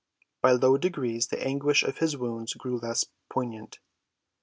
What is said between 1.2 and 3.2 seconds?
the anguish of his wounds grew less